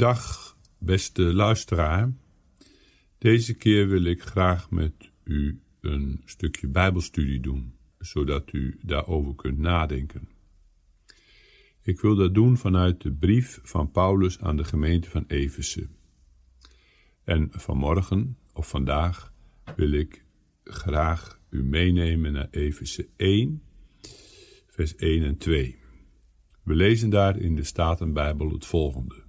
Dag, 0.00 0.56
beste 0.78 1.22
luisteraar. 1.22 2.12
Deze 3.18 3.54
keer 3.54 3.88
wil 3.88 4.04
ik 4.04 4.22
graag 4.22 4.70
met 4.70 5.10
u 5.24 5.60
een 5.80 6.22
stukje 6.24 6.68
Bijbelstudie 6.68 7.40
doen, 7.40 7.74
zodat 7.98 8.52
u 8.52 8.78
daarover 8.82 9.34
kunt 9.34 9.58
nadenken. 9.58 10.28
Ik 11.82 12.00
wil 12.00 12.14
dat 12.14 12.34
doen 12.34 12.56
vanuit 12.56 13.00
de 13.00 13.12
brief 13.12 13.60
van 13.62 13.90
Paulus 13.90 14.40
aan 14.40 14.56
de 14.56 14.64
gemeente 14.64 15.10
van 15.10 15.24
Efeze. 15.26 15.88
En 17.24 17.48
vanmorgen 17.50 18.36
of 18.52 18.68
vandaag 18.68 19.32
wil 19.76 19.92
ik 19.92 20.24
graag 20.64 21.40
u 21.50 21.62
meenemen 21.62 22.32
naar 22.32 22.48
Efeze 22.50 23.08
1, 23.16 23.62
vers 24.66 24.96
1 24.96 25.22
en 25.22 25.36
2. 25.36 25.78
We 26.62 26.74
lezen 26.74 27.10
daar 27.10 27.38
in 27.38 27.54
de 27.54 27.64
Statenbijbel 27.64 28.50
het 28.50 28.66
volgende. 28.66 29.28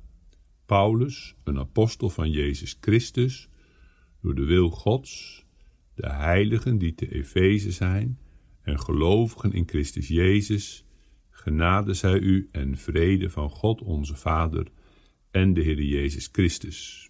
Paulus, 0.71 1.35
een 1.43 1.57
apostel 1.57 2.09
van 2.09 2.31
Jezus 2.31 2.77
Christus, 2.81 3.49
door 4.21 4.35
de 4.35 4.43
wil 4.43 4.69
Gods, 4.69 5.45
de 5.95 6.09
heiligen 6.09 6.77
die 6.77 6.95
te 6.95 7.11
Efeze 7.11 7.71
zijn 7.71 8.19
en 8.61 8.79
gelovigen 8.79 9.51
in 9.51 9.67
Christus 9.67 10.07
Jezus, 10.07 10.85
genade 11.29 11.93
zij 11.93 12.19
u 12.19 12.49
en 12.51 12.77
vrede 12.77 13.29
van 13.29 13.49
God 13.49 13.81
onze 13.81 14.15
Vader 14.15 14.67
en 15.31 15.53
de 15.53 15.61
Heer 15.61 15.81
Jezus 15.81 16.29
Christus. 16.31 17.09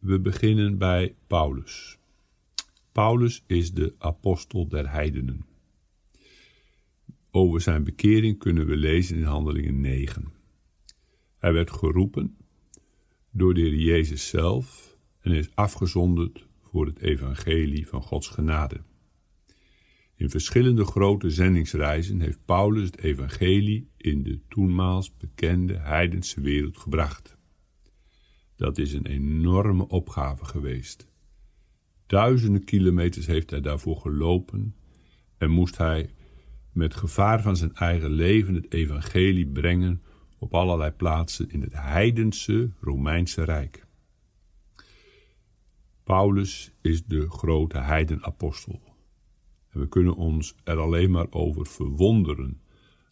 We 0.00 0.20
beginnen 0.20 0.78
bij 0.78 1.16
Paulus. 1.26 1.98
Paulus 2.92 3.44
is 3.46 3.72
de 3.72 3.94
apostel 3.98 4.68
der 4.68 4.90
heidenen. 4.90 5.46
Over 7.30 7.60
zijn 7.60 7.84
bekering 7.84 8.38
kunnen 8.38 8.66
we 8.66 8.76
lezen 8.76 9.16
in 9.16 9.22
Handelingen 9.22 9.80
9. 9.80 10.34
Hij 11.46 11.54
werd 11.54 11.70
geroepen 11.70 12.36
door 13.30 13.54
de 13.54 13.60
Heer 13.60 13.74
Jezus 13.74 14.28
zelf 14.28 14.96
en 15.20 15.32
is 15.32 15.54
afgezonderd 15.54 16.46
voor 16.62 16.86
het 16.86 17.00
evangelie 17.00 17.88
van 17.88 18.02
Gods 18.02 18.28
genade. 18.28 18.80
In 20.14 20.30
verschillende 20.30 20.84
grote 20.84 21.30
zendingsreizen 21.30 22.20
heeft 22.20 22.44
Paulus 22.44 22.84
het 22.84 22.98
evangelie 22.98 23.90
in 23.96 24.22
de 24.22 24.40
toenmaals 24.48 25.16
bekende 25.16 25.78
heidense 25.78 26.40
wereld 26.40 26.78
gebracht. 26.78 27.36
Dat 28.56 28.78
is 28.78 28.92
een 28.92 29.06
enorme 29.06 29.88
opgave 29.88 30.44
geweest. 30.44 31.08
Duizenden 32.06 32.64
kilometers 32.64 33.26
heeft 33.26 33.50
hij 33.50 33.60
daarvoor 33.60 33.96
gelopen 33.96 34.74
en 35.38 35.50
moest 35.50 35.76
hij 35.76 36.10
met 36.72 36.94
gevaar 36.94 37.42
van 37.42 37.56
zijn 37.56 37.74
eigen 37.74 38.10
leven 38.10 38.54
het 38.54 38.72
evangelie 38.72 39.46
brengen 39.46 40.02
op 40.38 40.54
allerlei 40.54 40.90
plaatsen 40.90 41.50
in 41.50 41.62
het 41.62 41.72
heidense 41.72 42.70
Romeinse 42.80 43.44
Rijk. 43.44 43.86
Paulus 46.04 46.72
is 46.80 47.04
de 47.04 47.30
grote 47.30 47.78
heidenapostel. 47.78 48.80
En 49.70 49.80
we 49.80 49.88
kunnen 49.88 50.14
ons 50.14 50.54
er 50.64 50.78
alleen 50.78 51.10
maar 51.10 51.26
over 51.30 51.66
verwonderen 51.66 52.60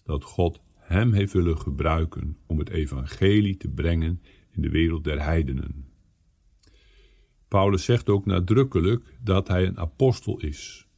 dat 0.04 0.24
God 0.24 0.60
hem 0.74 1.12
heeft 1.12 1.32
willen 1.32 1.58
gebruiken 1.58 2.36
om 2.46 2.58
het 2.58 2.68
evangelie 2.68 3.56
te 3.56 3.68
brengen 3.68 4.22
in 4.50 4.62
de 4.62 4.70
wereld 4.70 5.04
der 5.04 5.22
heidenen. 5.22 5.92
Paulus 7.48 7.84
zegt 7.84 8.08
ook 8.08 8.26
nadrukkelijk 8.26 9.16
dat 9.20 9.48
hij 9.48 9.66
een 9.66 9.78
apostel 9.78 10.40
is. 10.40 10.88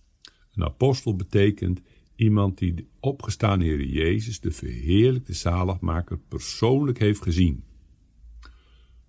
Een 0.55 0.65
apostel 0.65 1.17
betekent 1.17 1.83
Iemand 2.17 2.59
die 2.59 2.75
de 2.75 2.87
opgestaan 3.01 3.61
Heer 3.61 3.85
Jezus, 3.85 4.41
de 4.41 4.51
verheerlijkte 4.51 5.33
zaligmaker, 5.33 6.19
persoonlijk 6.19 6.99
heeft 6.99 7.23
gezien. 7.23 7.65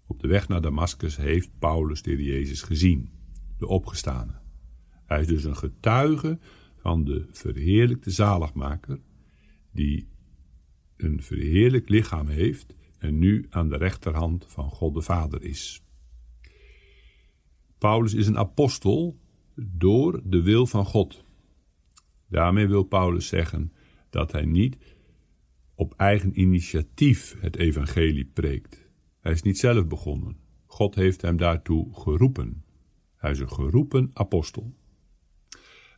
Op 0.07 0.19
de 0.19 0.28
weg 0.28 0.47
naar 0.47 0.62
Damascus 0.62 1.17
heeft 1.17 1.50
Paulus 1.59 2.01
de 2.01 2.12
Heer 2.12 2.22
Jezus 2.22 2.62
gezien, 2.62 3.09
de 3.57 3.67
opgestane. 3.67 4.34
Hij 5.06 5.22
is 5.22 5.28
dus 5.28 5.44
een 5.44 5.56
getuige 5.56 6.40
van 6.78 7.03
de 7.03 7.25
verheerlijkte 7.31 8.12
zaligmaker, 8.12 9.00
die 9.72 10.07
een 10.97 11.22
verheerlijk 11.22 11.90
lichaam 11.90 12.28
heeft 12.28 12.73
en 12.97 13.19
nu 13.19 13.46
aan 13.50 13.69
de 13.69 13.78
rechterhand 13.78 14.46
van 14.47 14.69
God 14.69 14.94
de 14.94 15.01
Vader 15.01 15.44
is. 15.44 15.81
Paulus 17.78 18.13
is 18.13 18.28
een 18.28 18.38
apostel 18.38 19.17
door 19.56 20.22
de 20.23 20.41
wil 20.41 20.66
van 20.66 20.85
God. 20.85 21.25
Daarmee 22.29 22.67
wil 22.67 22.83
Paulus 22.83 23.27
zeggen 23.27 23.71
dat 24.09 24.31
hij 24.31 24.45
niet 24.45 24.77
op 25.75 25.93
eigen 25.97 26.39
initiatief 26.39 27.35
het 27.39 27.55
evangelie 27.55 28.25
preekt. 28.33 28.89
Hij 29.19 29.31
is 29.31 29.41
niet 29.41 29.57
zelf 29.57 29.88
begonnen. 29.88 30.37
God 30.66 30.95
heeft 30.95 31.21
hem 31.21 31.37
daartoe 31.37 31.93
geroepen. 31.93 32.63
Hij 33.16 33.31
is 33.31 33.39
een 33.39 33.51
geroepen 33.51 34.09
apostel. 34.13 34.75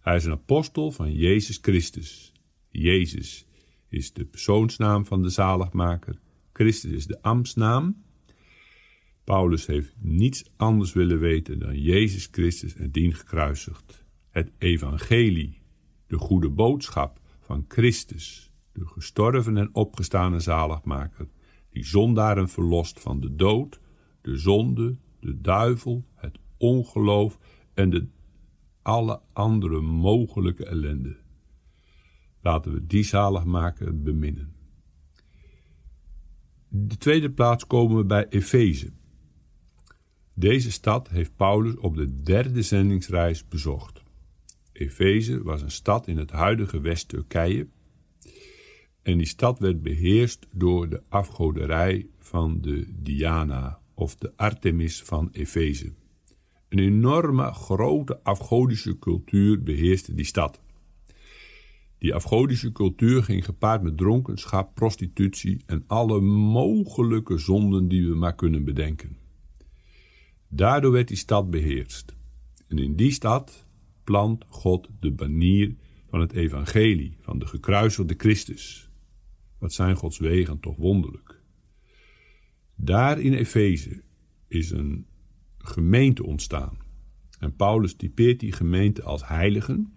Hij 0.02 0.16
is 0.16 0.26
een 0.26 0.32
apostel 0.32 0.92
van 0.92 1.14
Jezus 1.14 1.58
Christus. 1.62 2.34
Jezus 2.70 3.46
is 3.88 4.14
de 4.14 4.26
persoonsnaam 4.26 5.06
van 5.06 5.22
de 5.22 5.30
zaligmaker. 5.30 6.20
Christus 6.54 6.92
is 6.92 7.08
de 7.08 7.22
ambtsnaam. 7.22 8.04
Paulus 9.24 9.66
heeft 9.66 9.96
niets 10.00 10.44
anders 10.56 10.94
willen 10.94 11.20
weten 11.20 11.60
dan 11.60 11.82
Jezus 11.82 12.28
Christus 12.32 12.76
en 12.76 12.92
dien 12.92 13.14
gekruisigd. 13.14 14.06
Het 14.30 14.52
evangelie 14.58 15.59
de 16.10 16.18
goede 16.18 16.50
boodschap 16.50 17.20
van 17.40 17.66
Christus, 17.68 18.52
de 18.72 18.86
gestorven 18.86 19.58
en 19.58 19.70
opgestane 19.76 20.40
zaligmaker, 20.40 21.28
die 21.70 21.86
zondaren 21.86 22.50
verlost 22.50 23.00
van 23.00 23.20
de 23.20 23.36
dood, 23.36 23.80
de 24.22 24.38
zonde, 24.38 24.98
de 25.20 25.42
duivel, 25.42 26.06
het 26.16 26.40
ongeloof 26.58 27.40
en 27.74 27.90
de 27.90 28.08
alle 28.82 29.22
andere 29.34 29.82
mogelijke 29.82 30.66
ellende. 30.66 31.18
Laten 32.42 32.74
we 32.74 32.86
die 32.86 33.04
zaligmaker 33.04 34.02
beminnen. 34.02 34.54
De 36.68 36.98
tweede 36.98 37.32
plaats 37.32 37.68
komen 37.68 37.98
we 37.98 38.06
bij 38.06 38.28
Efeze. 38.30 38.92
Deze 40.34 40.72
stad 40.72 41.10
heeft 41.10 41.36
Paulus 41.36 41.78
op 41.78 41.96
de 41.96 42.22
derde 42.22 42.62
zendingsreis 42.62 43.48
bezocht. 43.48 44.04
Efeze 44.80 45.44
was 45.44 45.62
een 45.62 45.72
stad 45.72 46.08
in 46.08 46.18
het 46.18 46.32
huidige 46.32 46.80
West-Turkije. 46.80 47.68
En 49.02 49.18
die 49.18 49.28
stad 49.28 49.60
werd 49.60 49.82
beheerst 49.82 50.48
door 50.52 50.90
de 50.90 51.02
afgoderij 51.10 52.10
van 52.20 52.62
de 52.62 52.88
Diana 52.90 53.80
of 53.94 54.16
de 54.16 54.34
Artemis 54.36 55.04
van 55.04 55.30
Efeze. 55.32 55.94
Een 56.70 56.80
enorme 56.80 57.54
grote 57.54 58.24
afgodische 58.24 59.00
cultuur 59.00 59.64
beheerste 59.64 60.14
die 60.14 60.26
stad. 60.26 60.62
Die 61.98 62.14
afgodische 62.14 62.72
cultuur 62.72 63.24
ging 63.24 63.46
gepaard 63.46 63.82
met 63.82 63.98
dronkenschap, 63.98 64.76
prostitutie 64.76 65.62
en 65.66 65.84
alle 65.88 66.22
mogelijke 66.22 67.38
zonden 67.38 67.88
die 67.88 68.08
we 68.10 68.16
maar 68.16 68.36
kunnen 68.36 68.64
bedenken. 68.64 69.18
Daardoor 70.48 70.92
werd 70.92 71.08
die 71.08 71.18
stad 71.18 71.50
beheerst. 71.50 72.16
En 72.68 72.78
in 72.78 72.96
die 72.96 73.12
stad 73.12 73.68
plant 74.10 74.46
God 74.48 74.90
de 75.00 75.12
banier 75.12 75.76
van 76.08 76.20
het 76.20 76.32
evangelie, 76.32 77.18
van 77.20 77.40
de 77.40 77.48
gekruisigde 77.48 78.14
Christus. 78.18 78.90
Wat 79.58 79.74
zijn 79.74 79.96
Gods 79.96 80.18
wegen 80.18 80.60
toch 80.60 80.76
wonderlijk. 80.76 81.42
Daar 82.76 83.20
in 83.20 83.34
Efeze 83.34 84.02
is 84.48 84.72
een 84.72 85.06
gemeente 85.58 86.26
ontstaan. 86.26 86.78
En 87.40 87.56
Paulus 87.56 87.94
typeert 87.94 88.40
die 88.40 88.52
gemeente 88.52 89.04
als 89.04 89.28
heiligen. 89.28 89.94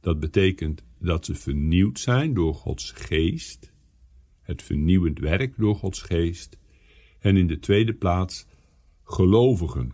Dat 0.00 0.20
betekent 0.20 0.84
dat 0.98 1.24
ze 1.24 1.34
vernieuwd 1.34 1.98
zijn 1.98 2.34
door 2.34 2.54
Gods 2.54 2.90
geest. 2.90 3.72
Het 4.40 4.62
vernieuwend 4.62 5.18
werk 5.18 5.58
door 5.58 5.74
Gods 5.74 6.02
geest. 6.02 6.58
En 7.18 7.36
in 7.36 7.46
de 7.46 7.58
tweede 7.58 7.94
plaats 7.94 8.46
gelovigen. 9.04 9.92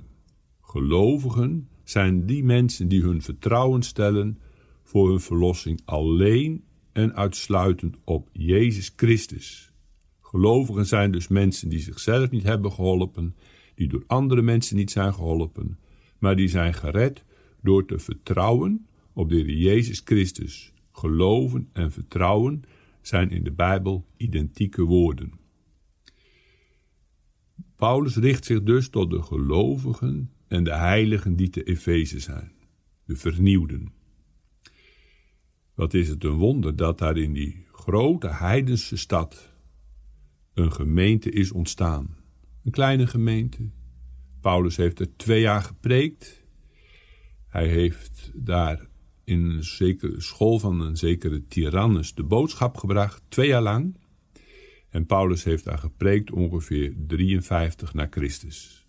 Gelovigen 0.60 1.68
zijn 1.88 2.26
die 2.26 2.44
mensen 2.44 2.88
die 2.88 3.02
hun 3.02 3.22
vertrouwen 3.22 3.82
stellen 3.82 4.38
voor 4.82 5.08
hun 5.08 5.20
verlossing 5.20 5.80
alleen 5.84 6.64
en 6.92 7.14
uitsluitend 7.14 7.96
op 8.04 8.28
Jezus 8.32 8.92
Christus. 8.96 9.72
Gelovigen 10.20 10.86
zijn 10.86 11.12
dus 11.12 11.28
mensen 11.28 11.68
die 11.68 11.78
zichzelf 11.78 12.30
niet 12.30 12.42
hebben 12.42 12.72
geholpen, 12.72 13.36
die 13.74 13.88
door 13.88 14.04
andere 14.06 14.42
mensen 14.42 14.76
niet 14.76 14.90
zijn 14.90 15.14
geholpen, 15.14 15.78
maar 16.18 16.36
die 16.36 16.48
zijn 16.48 16.74
gered 16.74 17.24
door 17.62 17.86
te 17.86 17.98
vertrouwen 17.98 18.86
op 19.12 19.28
de 19.28 19.34
Heer 19.34 19.56
Jezus 19.56 20.02
Christus. 20.04 20.72
Geloven 20.92 21.68
en 21.72 21.92
vertrouwen 21.92 22.62
zijn 23.00 23.30
in 23.30 23.44
de 23.44 23.52
Bijbel 23.52 24.06
identieke 24.16 24.82
woorden. 24.82 25.32
Paulus 27.76 28.16
richt 28.16 28.44
zich 28.44 28.62
dus 28.62 28.88
tot 28.88 29.10
de 29.10 29.22
gelovigen 29.22 30.30
en 30.48 30.64
de 30.64 30.74
heiligen 30.74 31.36
die 31.36 31.50
te 31.50 31.62
Efeze 31.62 32.18
zijn, 32.18 32.52
de 33.04 33.16
vernieuwden. 33.16 33.92
Wat 35.74 35.94
is 35.94 36.08
het 36.08 36.24
een 36.24 36.36
wonder 36.36 36.76
dat 36.76 36.98
daar 36.98 37.16
in 37.16 37.32
die 37.32 37.66
grote 37.72 38.28
heidense 38.28 38.96
stad 38.96 39.52
een 40.54 40.72
gemeente 40.72 41.30
is 41.30 41.52
ontstaan. 41.52 42.16
Een 42.64 42.70
kleine 42.70 43.06
gemeente. 43.06 43.70
Paulus 44.40 44.76
heeft 44.76 45.00
er 45.00 45.16
twee 45.16 45.40
jaar 45.40 45.62
gepreekt. 45.62 46.44
Hij 47.48 47.68
heeft 47.68 48.30
daar 48.34 48.88
in 49.24 49.44
een 49.44 49.64
zekere 49.64 50.20
school 50.20 50.58
van 50.58 50.80
een 50.80 50.96
zekere 50.96 51.46
Tyrannus 51.46 52.14
de 52.14 52.22
boodschap 52.22 52.76
gebracht, 52.76 53.22
twee 53.28 53.48
jaar 53.48 53.62
lang. 53.62 53.96
En 54.88 55.06
Paulus 55.06 55.44
heeft 55.44 55.64
daar 55.64 55.78
gepreekt 55.78 56.30
ongeveer 56.30 56.94
53 57.06 57.94
na 57.94 58.06
Christus. 58.10 58.87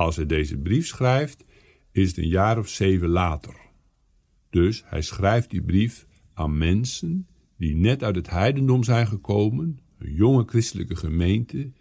Als 0.00 0.16
hij 0.16 0.26
deze 0.26 0.58
brief 0.58 0.86
schrijft, 0.86 1.44
is 1.92 2.08
het 2.08 2.16
een 2.16 2.28
jaar 2.28 2.58
of 2.58 2.68
zeven 2.68 3.08
later. 3.08 3.54
Dus 4.50 4.82
hij 4.86 5.02
schrijft 5.02 5.50
die 5.50 5.62
brief 5.62 6.06
aan 6.34 6.58
mensen 6.58 7.26
die 7.56 7.74
net 7.74 8.02
uit 8.02 8.16
het 8.16 8.30
heidendom 8.30 8.84
zijn 8.84 9.06
gekomen, 9.06 9.80
een 9.98 10.12
jonge 10.12 10.44
christelijke 10.46 10.96
gemeente, 10.96 11.72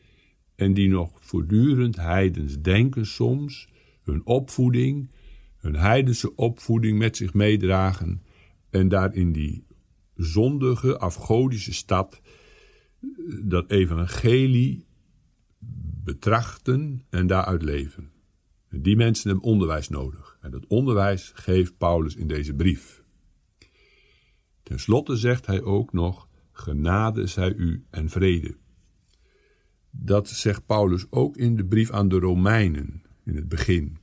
en 0.55 0.73
die 0.73 0.89
nog 0.89 1.11
voortdurend 1.19 1.95
heidens 1.95 2.61
denken 2.61 3.05
soms, 3.05 3.67
hun 4.03 4.25
opvoeding, 4.25 5.09
hun 5.57 5.75
heidense 5.75 6.35
opvoeding 6.35 6.97
met 6.97 7.17
zich 7.17 7.33
meedragen 7.33 8.23
en 8.69 8.87
daar 8.87 9.13
in 9.13 9.31
die 9.31 9.65
zondige, 10.15 10.97
afgodische 10.97 11.73
stad 11.73 12.21
dat 13.43 13.71
evangelie 13.71 14.87
betrachten 16.11 17.05
en 17.09 17.27
daaruit 17.27 17.61
leven. 17.61 18.11
Die 18.69 18.95
mensen 18.95 19.29
hebben 19.29 19.47
onderwijs 19.47 19.89
nodig. 19.89 20.37
En 20.41 20.51
dat 20.51 20.67
onderwijs 20.67 21.31
geeft 21.35 21.77
Paulus 21.77 22.15
in 22.15 22.27
deze 22.27 22.53
brief. 22.53 23.03
Ten 24.63 24.79
slotte 24.79 25.15
zegt 25.15 25.45
hij 25.45 25.61
ook 25.61 25.93
nog: 25.93 26.27
Genade 26.51 27.27
zij 27.27 27.53
u 27.53 27.85
en 27.89 28.09
vrede. 28.09 28.57
Dat 29.91 30.29
zegt 30.29 30.65
Paulus 30.65 31.05
ook 31.09 31.37
in 31.37 31.55
de 31.55 31.65
brief 31.65 31.91
aan 31.91 32.07
de 32.07 32.19
Romeinen 32.19 33.01
in 33.25 33.35
het 33.35 33.49
begin. 33.49 33.97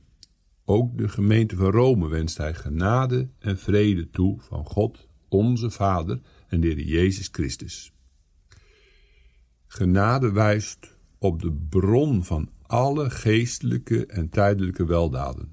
Ook 0.65 0.97
de 0.97 1.09
gemeente 1.09 1.55
van 1.55 1.71
Rome 1.71 2.07
wenst 2.07 2.37
hij 2.37 2.53
genade 2.53 3.29
en 3.39 3.57
vrede 3.57 4.09
toe 4.09 4.41
van 4.41 4.65
God, 4.65 5.07
onze 5.29 5.69
Vader 5.69 6.19
en 6.47 6.61
de 6.61 6.67
Heer 6.67 6.79
Jezus 6.79 7.29
Christus. 7.31 7.91
Genade 9.67 10.31
wijst 10.31 10.96
op 11.27 11.41
de 11.41 11.53
bron 11.69 12.23
van 12.23 12.49
alle 12.61 13.09
geestelijke 13.09 14.05
en 14.05 14.29
tijdelijke 14.29 14.85
weldaden. 14.85 15.51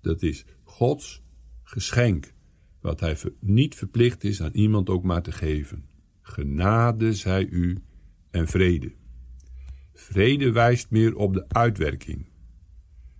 Dat 0.00 0.22
is 0.22 0.44
Gods 0.62 1.22
geschenk, 1.62 2.32
wat 2.80 3.00
Hij 3.00 3.16
niet 3.40 3.74
verplicht 3.74 4.24
is 4.24 4.42
aan 4.42 4.52
iemand 4.52 4.88
ook 4.88 5.02
maar 5.04 5.22
te 5.22 5.32
geven. 5.32 5.84
Genade 6.22 7.14
zij 7.14 7.46
u 7.46 7.82
en 8.30 8.48
vrede. 8.48 8.92
Vrede 9.94 10.52
wijst 10.52 10.90
meer 10.90 11.16
op 11.16 11.34
de 11.34 11.48
uitwerking. 11.48 12.28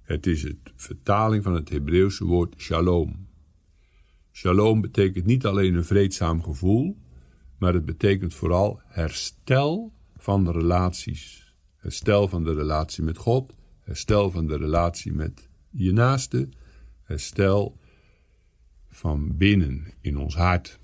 Het 0.02 0.26
is 0.26 0.42
het 0.42 0.72
vertaling 0.76 1.42
van 1.42 1.54
het 1.54 1.68
Hebreeuwse 1.68 2.24
woord 2.24 2.54
shalom. 2.58 3.28
Shalom 4.32 4.80
betekent 4.80 5.26
niet 5.26 5.46
alleen 5.46 5.74
een 5.74 5.84
vreedzaam 5.84 6.42
gevoel, 6.42 6.96
maar 7.58 7.74
het 7.74 7.84
betekent 7.84 8.34
vooral 8.34 8.80
herstel 8.84 9.92
van 10.16 10.50
relaties. 10.50 11.49
Herstel 11.80 12.28
van 12.28 12.44
de 12.44 12.54
relatie 12.54 13.04
met 13.04 13.16
God, 13.16 13.54
herstel 13.80 14.30
van 14.30 14.46
de 14.46 14.56
relatie 14.56 15.12
met 15.12 15.48
je 15.70 15.92
naaste, 15.92 16.48
herstel 17.02 17.78
van 18.88 19.36
binnen 19.36 19.94
in 20.00 20.18
ons 20.18 20.34
hart. 20.34 20.80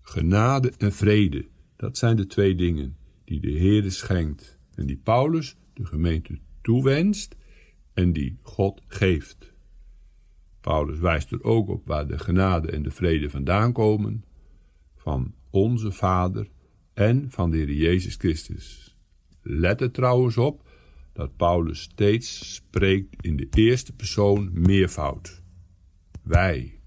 Genade 0.00 0.72
en 0.78 0.92
vrede, 0.92 1.48
dat 1.76 1.98
zijn 1.98 2.16
de 2.16 2.26
twee 2.26 2.54
dingen 2.54 2.96
die 3.24 3.40
de 3.40 3.50
Heer 3.50 3.90
schenkt 3.90 4.58
en 4.74 4.86
die 4.86 4.96
Paulus 4.96 5.56
de 5.74 5.86
gemeente 5.86 6.38
toewenst 6.62 7.36
en 7.94 8.12
die 8.12 8.38
God 8.42 8.82
geeft. 8.86 9.52
Paulus 10.60 10.98
wijst 10.98 11.32
er 11.32 11.42
ook 11.42 11.68
op 11.68 11.86
waar 11.86 12.06
de 12.06 12.18
genade 12.18 12.70
en 12.70 12.82
de 12.82 12.90
vrede 12.90 13.30
vandaan 13.30 13.72
komen, 13.72 14.24
van 14.96 15.34
onze 15.50 15.92
Vader 15.92 16.48
en 16.94 17.30
van 17.30 17.50
de 17.50 17.56
Heer 17.56 17.72
Jezus 17.72 18.14
Christus. 18.14 18.95
Let 19.48 19.80
er 19.80 19.90
trouwens 19.90 20.36
op 20.36 20.68
dat 21.12 21.36
Paulus 21.36 21.80
steeds 21.80 22.54
spreekt 22.54 23.16
in 23.20 23.36
de 23.36 23.46
eerste 23.50 23.92
persoon 23.92 24.50
meervoud. 24.52 25.42
Wij, 26.22 26.80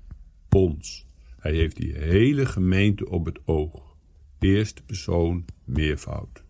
ons. 0.49 1.07
Hij 1.37 1.53
heeft 1.53 1.75
die 1.75 1.95
hele 1.95 2.45
gemeente 2.45 3.09
op 3.09 3.25
het 3.25 3.39
oog. 3.45 3.95
Eerste 4.39 4.83
persoon 4.83 5.45
meervoud. 5.63 6.43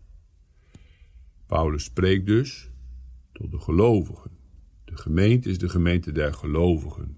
Paulus 1.46 1.84
spreekt 1.84 2.26
dus 2.26 2.70
tot 3.32 3.50
de 3.50 3.58
gelovigen. 3.58 4.30
De 4.84 4.96
gemeente 4.96 5.48
is 5.48 5.58
de 5.58 5.68
gemeente 5.68 6.12
der 6.12 6.34
gelovigen. 6.34 7.16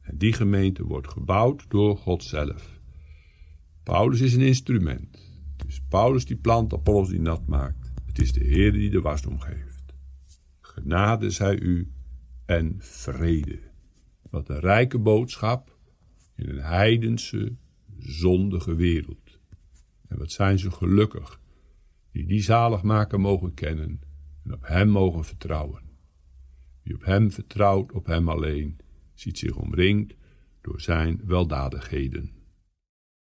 En 0.00 0.18
die 0.18 0.32
gemeente 0.32 0.84
wordt 0.84 1.08
gebouwd 1.08 1.64
door 1.68 1.96
God 1.96 2.24
zelf. 2.24 2.80
Paulus 3.82 4.20
is 4.20 4.34
een 4.34 4.40
instrument. 4.40 5.32
Dus 5.56 5.80
Paulus 5.88 6.24
die 6.24 6.36
plant, 6.36 6.72
Apollos 6.72 7.08
die 7.08 7.20
nat 7.20 7.46
maakt. 7.46 7.85
Het 8.16 8.24
is 8.24 8.32
de 8.32 8.44
Heer 8.44 8.72
die 8.72 8.90
de 8.90 9.00
wasdom 9.00 9.40
geeft. 9.40 9.94
Genade 10.60 11.30
zij 11.30 11.58
u 11.58 11.92
en 12.44 12.74
vrede. 12.78 13.58
Wat 14.30 14.48
een 14.48 14.60
rijke 14.60 14.98
boodschap 14.98 15.76
in 16.34 16.48
een 16.48 16.62
heidense, 16.62 17.56
zondige 17.98 18.74
wereld. 18.74 19.38
En 20.08 20.18
wat 20.18 20.32
zijn 20.32 20.58
ze 20.58 20.70
gelukkig, 20.70 21.40
die 22.10 22.26
die 22.26 22.42
zaligmaker 22.42 23.20
mogen 23.20 23.54
kennen 23.54 24.00
en 24.44 24.52
op 24.52 24.66
hem 24.66 24.88
mogen 24.88 25.24
vertrouwen. 25.24 25.82
Wie 26.82 26.94
op 26.94 27.04
hem 27.04 27.30
vertrouwt, 27.30 27.92
op 27.92 28.06
hem 28.06 28.28
alleen, 28.28 28.76
ziet 29.14 29.38
zich 29.38 29.56
omringd 29.56 30.14
door 30.60 30.80
zijn 30.80 31.20
weldadigheden. 31.24 32.35